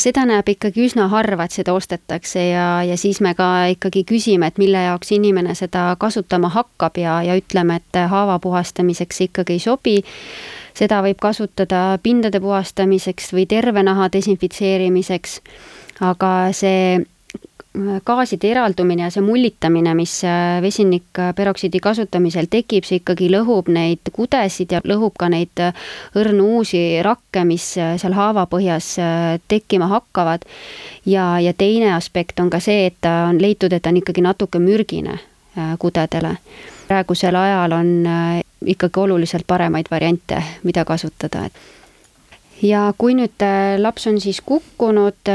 Seda 0.00 0.24
näeb 0.26 0.48
ikkagi 0.54 0.84
üsna 0.88 1.06
harva, 1.12 1.46
et 1.46 1.54
seda 1.54 1.74
ostetakse 1.76 2.42
ja, 2.48 2.82
ja 2.86 2.96
siis 2.98 3.20
me 3.24 3.34
ka 3.38 3.66
ikkagi 3.74 4.04
küsime, 4.08 4.48
et 4.50 4.58
mille 4.58 4.82
jaoks 4.86 5.12
inimene 5.14 5.54
seda 5.58 5.92
kasutama 6.00 6.50
hakkab 6.54 6.98
ja, 6.98 7.20
ja 7.22 7.36
ütleme, 7.38 7.78
et 7.80 8.00
haava 8.10 8.38
puhastamiseks 8.42 9.20
ikkagi 9.28 9.58
ei 9.58 9.62
sobi. 9.62 9.96
seda 10.74 10.98
võib 11.06 11.20
kasutada 11.22 11.98
pindade 12.02 12.40
puhastamiseks 12.42 13.32
või 13.32 13.46
terve 13.46 13.82
naha 13.82 14.08
desinfitseerimiseks. 14.12 15.40
aga 16.00 16.52
see 16.52 17.04
gaaside 18.06 18.50
eraldumine 18.50 19.02
ja 19.02 19.10
see 19.10 19.22
mullitamine, 19.24 19.94
mis 19.98 20.20
äh, 20.24 20.62
vesinikperoksiidi 20.62 21.80
kasutamisel 21.82 22.46
tekib, 22.50 22.86
see 22.86 23.00
ikkagi 23.00 23.28
lõhub 23.32 23.68
neid 23.74 24.12
kudesid 24.14 24.72
ja 24.76 24.80
lõhub 24.86 25.16
ka 25.18 25.28
neid 25.32 25.62
äh, 25.62 25.74
õrnu 26.14 26.46
uusi 26.58 27.02
rakke, 27.02 27.42
mis 27.48 27.72
äh, 27.82 27.96
seal 27.98 28.14
haavapõhjas 28.14 28.92
tekkima 29.50 29.88
hakkavad. 29.90 30.46
ja, 31.06 31.40
ja 31.40 31.52
teine 31.52 31.94
aspekt 31.94 32.40
on 32.40 32.50
ka 32.50 32.60
see, 32.62 32.86
et 32.86 33.00
ta 33.00 33.26
on 33.30 33.42
leitud, 33.42 33.72
et 33.72 33.82
ta 33.82 33.90
on 33.90 33.98
ikkagi 33.98 34.22
natuke 34.22 34.58
mürgine 34.58 35.18
kudedele. 35.78 36.36
praegusel 36.88 37.36
ajal 37.36 37.72
on 37.72 37.90
ikkagi 38.66 39.00
oluliselt 39.00 39.46
paremaid 39.46 39.86
variante, 39.90 40.42
mida 40.62 40.84
kasutada, 40.84 41.46
et 41.46 42.62
ja 42.62 42.92
kui 42.98 43.14
nüüd 43.14 43.42
laps 43.78 44.06
on 44.06 44.20
siis 44.20 44.40
kukkunud 44.40 45.34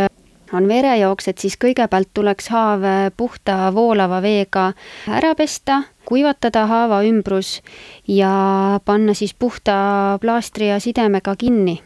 on 0.54 0.68
verejooks, 0.68 1.28
et 1.28 1.38
siis 1.38 1.58
kõigepealt 1.62 2.10
tuleks 2.14 2.50
haav 2.54 2.86
puhta 3.18 3.70
voolava 3.74 4.22
veega 4.22 4.72
ära 5.08 5.34
pesta, 5.38 5.84
kuivatada 6.06 6.66
haava 6.70 7.04
ümbrus 7.06 7.60
ja 8.08 8.80
panna 8.86 9.14
siis 9.14 9.34
puhta 9.34 10.18
plaastri 10.22 10.70
ja 10.72 10.80
sidemega 10.80 11.36
kinni. 11.36 11.80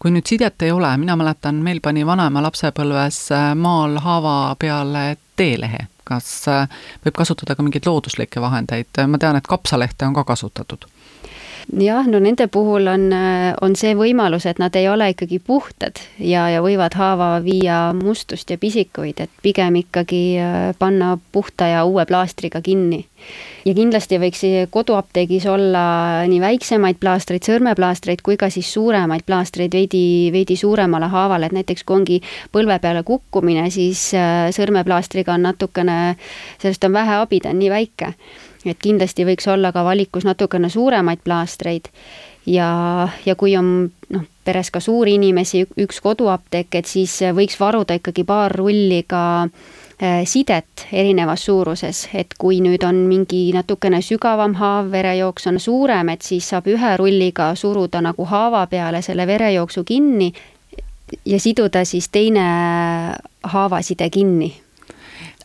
Kui 0.00 0.12
nüüd 0.12 0.28
sidet 0.28 0.62
ei 0.62 0.72
ole, 0.72 0.90
mina 1.00 1.16
mäletan, 1.16 1.60
meil 1.64 1.80
pani 1.84 2.04
vanaema 2.06 2.42
lapsepõlves 2.44 3.18
äh, 3.36 3.50
maal 3.56 3.98
haava 4.00 4.54
peale 4.58 5.16
teelehe. 5.36 5.88
kas 6.10 6.48
äh, 6.48 6.64
võib 7.04 7.14
kasutada 7.14 7.54
ka 7.54 7.62
mingeid 7.62 7.86
looduslikke 7.86 8.40
vahendeid, 8.42 8.98
ma 9.06 9.18
tean, 9.18 9.36
et 9.38 9.46
kapsalehte 9.46 10.08
on 10.08 10.14
ka 10.16 10.24
kasutatud 10.24 10.88
jah, 11.80 12.06
no 12.08 12.20
nende 12.22 12.46
puhul 12.52 12.88
on, 12.90 13.08
on 13.62 13.76
see 13.78 13.94
võimalus, 13.98 14.46
et 14.48 14.60
nad 14.62 14.74
ei 14.76 14.88
ole 14.90 15.10
ikkagi 15.12 15.40
puhtad 15.44 16.00
ja, 16.18 16.46
ja 16.52 16.62
võivad 16.64 16.94
haava 16.98 17.32
viia 17.44 17.90
mustust 17.96 18.50
ja 18.50 18.58
pisikuid, 18.60 19.20
et 19.20 19.30
pigem 19.42 19.80
ikkagi 19.82 20.22
äh, 20.40 20.58
panna 20.78 21.16
puhta 21.32 21.68
ja 21.70 21.84
uue 21.88 22.06
plaastriga 22.08 22.60
kinni. 22.64 23.04
ja 23.64 23.74
kindlasti 23.76 24.16
võiks 24.18 24.42
koduapteegis 24.72 25.46
olla 25.46 26.24
nii 26.28 26.40
väiksemaid 26.40 27.00
plaastreid, 27.00 27.44
sõrmeplaastreid 27.44 28.22
kui 28.24 28.38
ka 28.40 28.48
siis 28.50 28.72
suuremaid 28.72 29.26
plaastreid 29.26 29.74
veidi, 29.76 30.30
veidi 30.32 30.56
suuremale 30.56 31.10
haavale, 31.12 31.46
et 31.46 31.56
näiteks 31.56 31.84
kui 31.84 32.00
ongi 32.00 32.20
põlve 32.52 32.78
peale 32.80 33.02
kukkumine, 33.04 33.68
siis 33.70 34.10
äh, 34.16 34.48
sõrmeplaastriga 34.56 35.36
on 35.36 35.50
natukene, 35.50 35.98
sellest 36.62 36.84
on 36.88 36.96
vähe 36.96 37.20
abi, 37.20 37.40
ta 37.40 37.52
on 37.52 37.60
nii 37.60 37.70
väike 37.72 38.14
et 38.64 38.78
kindlasti 38.82 39.24
võiks 39.24 39.48
olla 39.48 39.72
ka 39.72 39.84
valikus 39.84 40.26
natukene 40.28 40.68
suuremaid 40.68 41.22
plaastreid. 41.24 41.88
Ja, 42.46 43.08
ja 43.26 43.34
kui 43.36 43.52
on 43.56 43.90
noh, 44.10 44.24
peres 44.44 44.70
ka 44.72 44.80
suuri 44.80 45.14
inimesi, 45.18 45.66
üks 45.80 46.00
koduapteek, 46.00 46.74
et 46.74 46.88
siis 46.88 47.18
võiks 47.36 47.58
varuda 47.60 47.98
ikkagi 48.00 48.24
paar 48.24 48.52
rulli 48.56 49.02
ka 49.08 49.22
äh, 49.44 50.22
sidet 50.24 50.86
erinevas 50.92 51.44
suuruses, 51.44 52.06
et 52.16 52.34
kui 52.38 52.62
nüüd 52.64 52.84
on 52.88 53.04
mingi 53.10 53.50
natukene 53.54 54.00
sügavam 54.04 54.56
haav, 54.60 54.88
verejooks 54.92 55.50
on 55.52 55.60
suurem, 55.60 56.14
et 56.14 56.24
siis 56.24 56.48
saab 56.48 56.70
ühe 56.72 56.94
rulliga 57.00 57.52
suruda 57.54 58.00
nagu 58.04 58.24
haava 58.24 58.64
peale 58.72 59.04
selle 59.04 59.28
verejooksu 59.28 59.84
kinni 59.84 60.32
ja 61.26 61.40
siduda 61.40 61.84
siis 61.84 62.08
teine 62.08 62.48
haavaside 63.42 64.10
kinni 64.10 64.54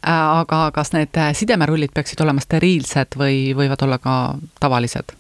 aga 0.05 0.71
kas 0.73 0.93
need 0.93 1.17
äh, 1.17 1.33
sidemerullid 1.33 1.93
peaksid 1.93 2.21
olema 2.21 2.43
steriilsed 2.43 3.17
või 3.19 3.53
võivad 3.57 3.85
olla 3.85 3.97
ka 4.01 4.15
tavalised? 4.59 5.15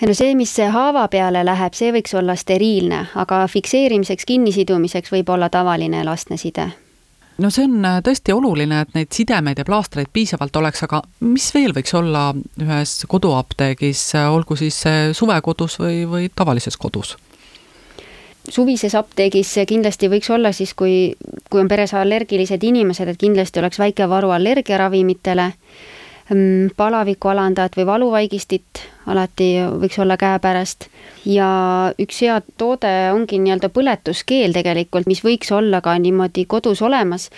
no 0.00 0.14
see, 0.16 0.34
mis 0.34 0.54
haava 0.72 1.06
peale 1.12 1.42
läheb, 1.44 1.74
see 1.76 1.90
võiks 1.92 2.14
olla 2.16 2.36
steriilne, 2.36 3.06
aga 3.20 3.42
fikseerimiseks, 3.50 4.24
kinnisidumiseks 4.24 5.12
võib 5.12 5.34
olla 5.34 5.50
tavaline 5.52 6.00
elastne 6.00 6.38
side 6.40 6.70
no 7.40 7.50
see 7.50 7.66
on 7.66 7.80
äh, 7.84 7.98
tõesti 8.04 8.34
oluline, 8.36 8.82
et 8.84 8.94
neid 8.94 9.10
sidemeid 9.16 9.58
ja 9.58 9.66
plaastreid 9.66 10.12
piisavalt 10.12 10.56
oleks, 10.56 10.84
aga 10.86 11.02
mis 11.24 11.50
veel 11.54 11.74
võiks 11.76 11.96
olla 11.98 12.30
ühes 12.62 12.94
koduapteegis, 13.08 14.04
olgu 14.28 14.56
siis 14.60 14.82
suvekodus 15.16 15.80
või, 15.82 16.04
või 16.08 16.30
tavalises 16.34 16.78
kodus? 16.80 17.16
Suvises 18.48 18.94
apteegis 18.94 19.52
kindlasti 19.68 20.08
võiks 20.08 20.30
olla 20.30 20.52
siis, 20.52 20.74
kui, 20.74 21.12
kui 21.50 21.60
on 21.60 21.68
peres 21.68 21.94
allergilised 21.94 22.62
inimesed, 22.64 23.08
et 23.08 23.20
kindlasti 23.20 23.60
oleks 23.60 23.80
väike 23.80 24.08
varu 24.08 24.30
allergiaravimitele, 24.36 25.50
mm, 26.30 26.70
palaviku 26.76 27.32
alandajat 27.32 27.76
või 27.80 27.86
valuvaigistit 27.86 28.84
alati 29.10 29.50
võiks 29.80 29.98
olla 29.98 30.16
käepärast 30.20 30.86
ja 31.26 31.50
üks 32.00 32.20
hea 32.22 32.40
toode 32.60 32.92
ongi 33.14 33.40
nii-öelda 33.42 33.70
põletuskeel 33.74 34.54
tegelikult, 34.54 35.08
mis 35.10 35.24
võiks 35.24 35.52
olla 35.52 35.80
ka 35.84 35.96
niimoodi 35.98 36.46
kodus 36.46 36.82
olemas 36.82 37.30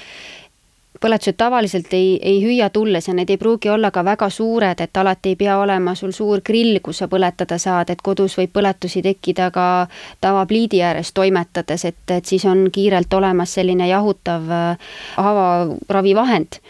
põletused 1.01 1.37
tavaliselt 1.37 1.93
ei, 1.93 2.19
ei 2.23 2.43
hüüa 2.43 2.71
tulles 2.71 3.09
ja 3.09 3.15
need 3.15 3.31
ei 3.31 3.39
pruugi 3.41 3.71
olla 3.71 3.91
ka 3.91 4.05
väga 4.05 4.29
suured, 4.31 4.81
et 4.81 4.97
alati 4.97 5.33
ei 5.33 5.37
pea 5.37 5.57
olema 5.59 5.95
sul 5.95 6.13
suur 6.13 6.43
grill, 6.45 6.79
kus 6.83 7.03
sa 7.03 7.09
põletada 7.09 7.59
saad, 7.59 7.91
et 7.91 8.03
kodus 8.03 8.37
võib 8.39 8.53
põletusi 8.53 9.03
tekkida 9.03 9.51
ka 9.55 9.87
tavapliidi 10.21 10.83
ääres 10.83 11.13
toimetades, 11.13 11.85
et, 11.85 12.05
et 12.11 12.25
siis 12.25 12.45
on 12.45 12.69
kiirelt 12.73 13.15
olemas 13.15 13.55
selline 13.55 13.89
jahutav 13.89 14.51
äh, 14.51 14.93
haavaravivahend. 15.17 16.61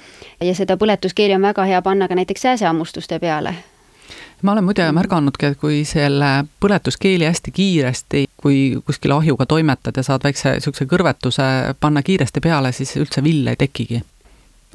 ja 0.40 0.54
seda 0.54 0.76
põletuskeeli 0.76 1.34
on 1.34 1.42
väga 1.42 1.64
hea 1.64 1.82
panna 1.82 2.08
ka 2.08 2.14
näiteks 2.14 2.42
sääsehammustuste 2.42 3.18
peale 3.18 3.54
ma 4.42 4.52
olen 4.52 4.64
muide 4.64 4.86
märganudki, 4.92 5.46
et 5.46 5.58
kui 5.58 5.82
selle 5.86 6.30
põletuskeeli 6.60 7.26
hästi 7.28 7.52
kiiresti, 7.54 8.24
kui 8.36 8.56
kuskile 8.86 9.14
ahjuga 9.14 9.46
toimetad 9.46 9.96
ja 9.96 10.02
saad 10.06 10.24
väikse 10.26 10.56
niisuguse 10.56 10.86
kõrvetuse 10.90 11.48
panna 11.80 12.02
kiiresti 12.02 12.42
peale, 12.42 12.72
siis 12.72 12.96
üldse 12.98 13.22
vill 13.24 13.46
ei 13.46 13.58
tekigi. 13.58 14.02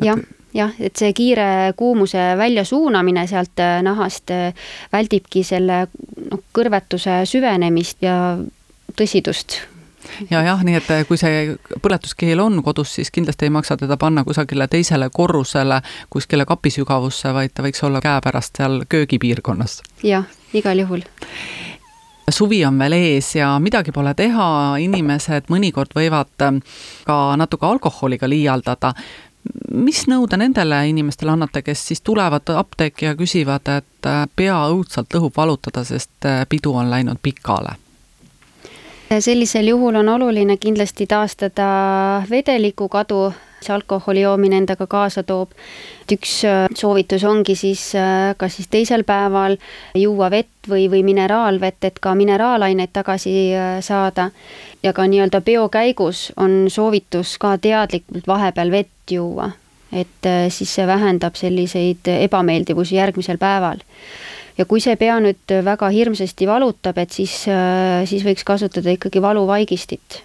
Jah, 0.03 0.19
jah, 0.53 0.75
et 0.79 0.95
see 0.95 1.13
kiire 1.17 1.73
kuumuse 1.77 2.33
väljasuunamine 2.37 3.27
sealt 3.27 3.63
äh, 3.63 3.79
nahast 3.85 4.33
äh, 4.33 4.53
väldibki 4.93 5.43
selle 5.47 5.85
noh, 6.31 6.43
kõrvetuse 6.55 7.23
süvenemist 7.29 8.05
ja 8.05 8.37
tõsidust 8.97 9.61
ja 10.31 10.41
jah, 10.45 10.63
nii 10.63 10.77
et 10.79 10.89
eh, 10.93 11.03
kui 11.07 11.19
see 11.19 11.55
põletuskeel 11.83 12.39
on 12.41 12.61
kodus, 12.65 12.95
siis 12.97 13.11
kindlasti 13.13 13.47
ei 13.47 13.53
maksa 13.53 13.77
teda 13.79 13.97
panna 13.99 14.23
kusagile 14.27 14.67
teisele 14.71 15.09
korrusele, 15.13 15.81
kuskile 16.13 16.47
kapisügavusse, 16.47 17.33
vaid 17.35 17.55
ta 17.55 17.65
võiks 17.65 17.83
olla 17.85 18.01
käepärast 18.03 18.61
seal 18.61 18.83
köögipiirkonnas. 18.89 19.81
jah, 20.03 20.27
igal 20.53 20.85
juhul 20.85 21.05
suvi 22.31 22.59
on 22.65 22.79
veel 22.79 22.93
ees 22.97 23.29
ja 23.37 23.53
midagi 23.63 23.93
pole 23.95 24.11
teha, 24.17 24.47
inimesed 24.83 25.47
mõnikord 25.51 25.93
võivad 25.95 26.43
ka 27.07 27.17
natuke 27.39 27.65
alkoholiga 27.65 28.27
liialdada. 28.27 28.91
Mis 29.71 30.05
nõu 30.07 30.27
te 30.27 30.37
nendele 30.37 30.81
inimestele 30.89 31.31
annate, 31.31 31.61
kes 31.61 31.87
siis 31.87 32.01
tulevad 32.01 32.49
apteeki 32.55 33.05
ja 33.05 33.15
küsivad, 33.15 33.67
et 33.77 34.09
eh, 34.09 34.23
pea 34.35 34.59
õudselt 34.71 35.13
lõhub 35.13 35.35
valutada, 35.37 35.83
sest 35.83 36.29
pidu 36.49 36.73
on 36.73 36.89
läinud 36.89 37.21
pikale? 37.21 37.77
sellisel 39.23 39.69
juhul 39.71 39.95
on 39.95 40.09
oluline 40.09 40.57
kindlasti 40.59 41.05
taastada 41.07 41.67
vedeliku 42.29 42.89
see 43.61 43.73
alkoholi 43.73 44.21
joomine 44.21 44.57
endaga 44.61 44.87
kaasa 44.87 45.23
toob. 45.23 45.53
üks 46.11 46.33
äh, 46.47 46.65
soovitus 46.75 47.23
ongi 47.27 47.55
siis 47.55 47.89
äh, 47.95 48.31
kas 48.37 48.55
siis 48.55 48.69
teisel 48.71 49.03
päeval 49.03 49.57
juua 49.95 50.29
vett 50.31 50.69
või, 50.69 50.85
või 50.91 51.03
mineraalvett, 51.03 51.83
et 51.83 51.99
ka 51.99 52.15
mineraalaineid 52.15 52.93
tagasi 52.93 53.33
äh, 53.55 53.79
saada. 53.81 54.29
ja 54.83 54.93
ka 54.93 55.07
nii-öelda 55.07 55.41
peo 55.41 55.67
käigus 55.69 56.31
on 56.37 56.67
soovitus 56.69 57.37
ka 57.37 57.57
teadlikult 57.57 58.27
vahepeal 58.27 58.71
vett 58.71 59.11
juua, 59.11 59.51
et 59.91 60.29
siis 60.49 60.73
see 60.75 60.87
vähendab 60.87 61.35
selliseid 61.35 62.07
ebameeldivusi 62.07 62.95
järgmisel 62.95 63.37
päeval 63.37 63.83
ja 64.57 64.65
kui 64.65 64.81
see 64.83 64.95
pea 64.95 65.17
nüüd 65.23 65.53
väga 65.65 65.89
hirmsasti 65.93 66.47
valutab, 66.47 66.97
et 66.97 67.11
siis, 67.11 67.43
siis 68.09 68.23
võiks 68.25 68.45
kasutada 68.47 68.93
ikkagi 68.95 69.21
valuvaigistit. 69.21 70.21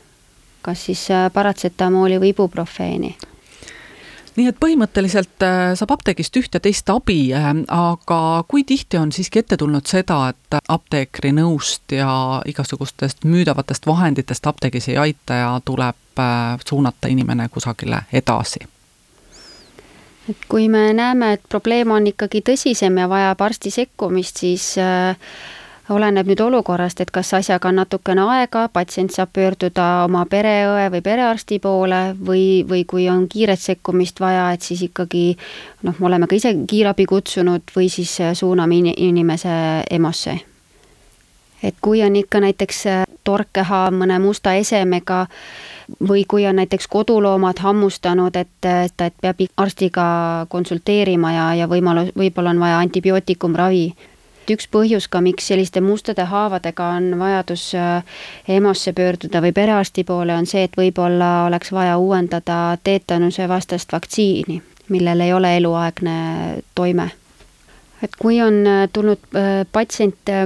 Kas 0.62 0.86
siis 0.88 1.10
äh, 1.10 1.28
paratsetamooli 1.32 2.20
või 2.22 2.32
ibuprofeeni 2.34 3.16
nii 4.36 4.48
et 4.48 4.56
põhimõtteliselt 4.60 5.44
äh, 5.44 5.72
saab 5.76 5.96
apteegist 5.96 6.36
üht 6.40 6.54
ja 6.56 6.60
teist 6.64 6.88
abi, 6.90 7.18
äh, 7.36 7.48
aga 7.68 8.20
kui 8.48 8.64
tihti 8.64 9.00
on 9.00 9.12
siiski 9.12 9.42
ette 9.42 9.58
tulnud 9.60 9.88
seda, 9.88 10.24
et 10.32 10.60
apteekri 10.68 11.34
nõust 11.36 11.92
ja 11.92 12.42
igasugustest 12.48 13.26
müüdavatest 13.28 13.86
vahenditest 13.86 14.46
apteegis 14.46 14.88
ei 14.92 15.00
aita 15.08 15.42
ja 15.42 15.50
tuleb 15.64 15.98
suunata 16.68 17.08
inimene 17.08 17.48
kusagile 17.48 18.02
edasi? 18.12 18.60
et 20.30 20.44
kui 20.48 20.68
me 20.68 20.92
näeme, 20.92 21.32
et 21.36 21.42
probleem 21.48 21.90
on 21.90 22.06
ikkagi 22.06 22.42
tõsisem 22.46 23.00
ja 23.00 23.08
vajab 23.10 23.40
arsti 23.42 23.72
sekkumist, 23.74 24.42
siis 24.44 24.68
äh, 24.78 25.16
oleneb 25.90 26.28
nüüd 26.30 26.40
olukorrast, 26.40 27.00
et 27.00 27.10
kas 27.10 27.32
asjaga 27.34 27.68
on 27.68 27.80
natukene 27.80 28.22
aega, 28.36 28.68
patsient 28.72 29.14
saab 29.14 29.32
pöörduda 29.34 29.86
oma 30.04 30.24
pereõe 30.30 30.86
või 30.94 31.02
perearsti 31.02 31.58
poole 31.62 32.02
või, 32.18 32.62
või 32.68 32.84
kui 32.88 33.08
on 33.10 33.26
kiiret 33.28 33.60
sekkumist 33.60 34.20
vaja, 34.22 34.50
et 34.54 34.62
siis 34.62 34.84
ikkagi 34.88 35.24
noh, 35.82 35.98
me 35.98 36.06
oleme 36.10 36.30
ka 36.30 36.38
ise 36.38 36.54
kiirabi 36.70 37.06
kutsunud 37.10 37.74
või 37.76 37.90
siis 37.90 38.14
äh, 38.20 38.34
suuname 38.38 38.78
inimese 38.96 39.54
EMO-sse. 39.90 40.38
et 41.62 41.74
kui 41.80 42.02
on 42.02 42.16
ikka 42.16 42.40
näiteks 42.40 42.86
äh, 42.86 43.04
torkehaava 43.24 43.90
mõne 43.94 44.18
musta 44.18 44.54
esemega 44.54 45.26
või 46.08 46.24
kui 46.28 46.46
on 46.46 46.56
näiteks 46.56 46.88
koduloomad 46.88 47.58
hammustanud, 47.58 48.36
et, 48.36 48.48
et, 48.64 49.00
et 49.00 49.14
peab 49.20 49.42
arstiga 49.56 50.06
konsulteerima 50.48 51.32
ja, 51.32 51.46
ja 51.54 51.68
võimalus, 51.68 52.12
võib-olla 52.18 52.54
on 52.54 52.60
vaja 52.60 52.78
antibiootikumravi. 52.78 53.92
Üks 54.50 54.66
põhjus 54.72 55.08
ka, 55.10 55.20
miks 55.22 55.46
selliste 55.50 55.80
mustade 55.84 56.24
haavadega 56.28 56.88
on 56.96 57.18
vajadus 57.20 57.68
äh, 57.78 58.02
EMO-sse 58.48 58.92
pöörduda 58.96 59.42
või 59.44 59.52
perearsti 59.54 60.04
poole, 60.04 60.34
on 60.34 60.46
see, 60.46 60.64
et 60.66 60.76
võib-olla 60.78 61.46
oleks 61.46 61.72
vaja 61.72 61.98
uuendada 61.98 62.76
teetanuse 62.84 63.48
vastast 63.48 63.92
vaktsiini, 63.92 64.60
millel 64.88 65.20
ei 65.20 65.32
ole 65.32 65.56
eluaegne 65.60 66.16
toime. 66.74 67.10
et 68.02 68.16
kui 68.18 68.40
on 68.42 68.66
äh, 68.66 68.88
tulnud 68.92 69.36
äh, 69.36 69.66
patsient 69.72 70.36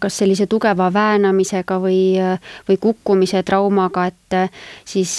kas 0.00 0.14
sellise 0.16 0.46
tugeva 0.48 0.86
väänamisega 0.88 1.76
või, 1.76 2.16
või 2.68 2.76
kukkumise 2.80 3.42
traumaga, 3.44 4.06
et 4.06 4.36
siis 4.88 5.10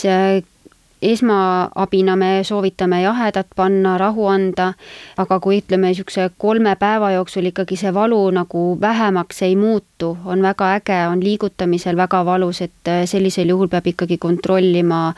esmaabina 1.02 2.16
me 2.16 2.44
soovitame 2.44 3.02
jahedat 3.02 3.48
panna, 3.56 3.98
rahu 3.98 4.28
anda, 4.28 4.74
aga 5.18 5.40
kui 5.40 5.62
ütleme, 5.62 5.92
niisuguse 5.92 6.30
kolme 6.38 6.76
päeva 6.80 7.12
jooksul 7.12 7.50
ikkagi 7.52 7.78
see 7.80 7.94
valu 7.94 8.20
nagu 8.36 8.66
vähemaks 8.82 9.42
ei 9.48 9.56
muutu, 9.56 10.18
on 10.26 10.42
väga 10.42 10.74
äge, 10.80 11.00
on 11.08 11.24
liigutamisel 11.24 11.98
väga 11.98 12.26
valus, 12.26 12.62
et 12.62 12.94
sellisel 13.06 13.50
juhul 13.56 13.72
peab 13.72 13.88
ikkagi 13.88 14.18
kontrollima 14.18 15.14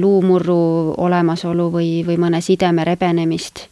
luumurru 0.00 0.94
olemasolu 0.96 1.70
või, 1.72 1.92
või 2.06 2.18
mõne 2.20 2.40
sideme 2.40 2.84
rebenemist 2.84 3.68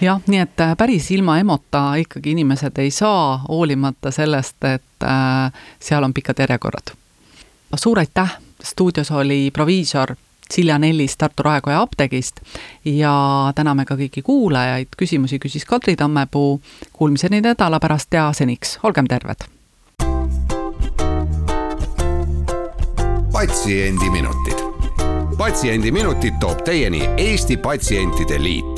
jah, 0.00 0.20
nii 0.26 0.40
et 0.42 0.60
äh, 0.60 0.74
päris 0.76 1.10
ilma 1.10 1.38
EMO-ta 1.40 1.94
ikkagi 2.00 2.34
inimesed 2.36 2.78
ei 2.78 2.90
saa, 2.90 3.38
hoolimata 3.48 4.10
sellest, 4.10 4.58
et 4.64 5.04
äh, 5.04 5.52
seal 5.80 6.04
on 6.04 6.14
pikad 6.14 6.38
järjekorrad. 6.38 6.92
suur 7.76 7.98
aitäh, 7.98 8.36
stuudios 8.64 9.10
oli 9.10 9.50
proviisor 9.50 10.14
Silja 10.52 10.78
Nellis 10.78 11.16
Tartu 11.16 11.42
Raekoja 11.42 11.80
apteegist 11.80 12.40
ja 12.84 13.52
täname 13.54 13.84
ka 13.84 13.96
kõiki 13.98 14.22
kuulajaid, 14.22 14.94
küsimusi 14.96 15.38
küsis 15.42 15.66
Kadri 15.66 15.96
Tammepuu. 15.96 16.60
Kuulmiseni 16.92 17.40
nädala 17.40 17.80
pärast 17.80 18.14
ja 18.14 18.30
seniks 18.32 18.78
olgem 18.82 19.06
terved. 19.06 19.48
patsiendiminutid. 23.36 24.60
patsiendiminutid 25.38 26.34
toob 26.40 26.62
teieni 26.64 27.02
Eesti 27.16 27.56
Patsientide 27.56 28.42
Liit 28.42 28.75